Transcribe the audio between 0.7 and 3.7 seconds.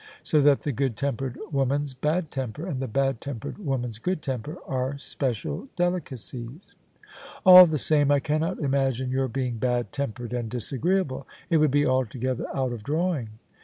good tempered woman's bad temper and the bad tempered